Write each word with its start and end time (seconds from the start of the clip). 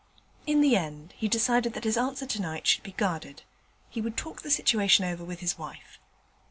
In 0.47 0.61
the 0.61 0.75
end 0.75 1.13
he 1.15 1.27
decided 1.27 1.73
that 1.75 1.83
his 1.83 1.95
answer 1.95 2.25
tonight 2.25 2.65
should 2.65 2.81
be 2.81 2.93
guarded; 2.93 3.43
he 3.87 4.01
would 4.01 4.17
talk 4.17 4.41
the 4.41 4.49
situation 4.49 5.05
over 5.05 5.23
with 5.23 5.41
his 5.41 5.59
wife. 5.59 5.99